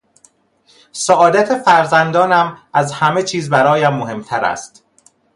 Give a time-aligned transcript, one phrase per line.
[0.91, 4.83] سعادت فرزندانم از همه چیز برایم مهمتر است.